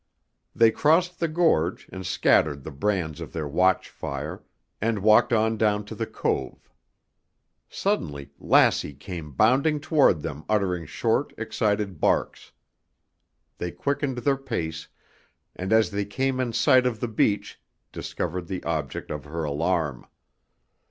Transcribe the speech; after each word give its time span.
They 0.55 0.71
crossed 0.71 1.19
the 1.19 1.27
gorge 1.27 1.87
and 1.93 2.07
scattered 2.07 2.63
the 2.63 2.71
brands 2.71 3.21
of 3.21 3.33
their 3.33 3.47
watch 3.47 3.87
fire, 3.87 4.41
and 4.81 5.03
walked 5.03 5.31
on 5.31 5.57
down 5.57 5.85
to 5.85 5.93
the 5.93 6.07
cove. 6.07 6.71
Suddenly 7.69 8.31
Lassie 8.39 8.95
came 8.95 9.31
bounding 9.33 9.79
toward 9.79 10.23
them 10.23 10.43
uttering 10.49 10.87
short, 10.87 11.33
excited 11.37 11.99
barks. 11.99 12.51
They 13.59 13.69
quickened 13.69 14.17
their 14.17 14.37
pace, 14.37 14.87
and 15.55 15.71
as 15.71 15.91
they 15.91 16.05
came 16.05 16.39
in 16.39 16.51
sight 16.53 16.87
of 16.87 16.99
the 16.99 17.07
beach 17.07 17.61
discovered 17.91 18.47
the 18.47 18.63
object 18.63 19.11
of 19.11 19.25
her 19.25 19.43
alarm. 19.43 20.07